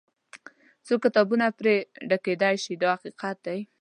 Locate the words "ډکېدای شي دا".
2.09-2.89